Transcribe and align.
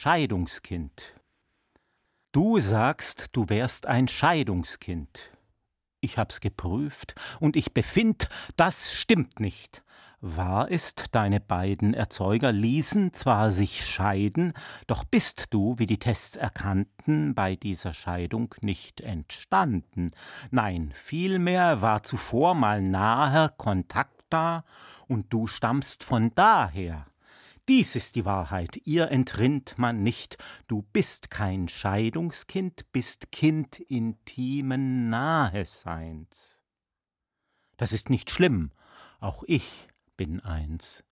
Scheidungskind. 0.00 1.16
Du 2.30 2.60
sagst, 2.60 3.30
du 3.32 3.48
wärst 3.48 3.86
ein 3.86 4.06
Scheidungskind. 4.06 5.32
Ich 6.00 6.18
hab's 6.18 6.38
geprüft 6.38 7.16
und 7.40 7.56
ich 7.56 7.74
befind, 7.74 8.28
das 8.54 8.92
stimmt 8.92 9.40
nicht. 9.40 9.82
Wahr 10.20 10.68
ist, 10.68 11.16
deine 11.16 11.40
beiden 11.40 11.94
Erzeuger 11.94 12.52
ließen 12.52 13.12
zwar 13.12 13.50
sich 13.50 13.84
scheiden, 13.84 14.52
doch 14.86 15.02
bist 15.02 15.46
du, 15.50 15.74
wie 15.80 15.88
die 15.88 15.98
Tests 15.98 16.36
erkannten, 16.36 17.34
bei 17.34 17.56
dieser 17.56 17.92
Scheidung 17.92 18.54
nicht 18.60 19.00
entstanden. 19.00 20.12
Nein, 20.52 20.92
vielmehr 20.94 21.82
war 21.82 22.04
zuvor 22.04 22.54
mal 22.54 22.80
naher 22.80 23.48
Kontakt 23.48 24.22
da, 24.30 24.62
und 25.08 25.32
du 25.32 25.48
stammst 25.48 26.04
von 26.04 26.32
daher. 26.36 27.08
Dies 27.68 27.96
ist 27.96 28.16
die 28.16 28.24
Wahrheit, 28.24 28.80
ihr 28.86 29.10
entrinnt 29.10 29.76
man 29.76 30.02
nicht. 30.02 30.38
Du 30.68 30.80
bist 30.94 31.30
kein 31.30 31.68
Scheidungskind, 31.68 32.90
bist 32.92 33.30
Kind 33.30 33.78
intimen 33.78 35.10
Naheseins. 35.10 36.62
Das 37.76 37.92
ist 37.92 38.08
nicht 38.08 38.30
schlimm, 38.30 38.72
auch 39.20 39.44
ich 39.46 39.88
bin 40.16 40.40
eins. 40.40 41.04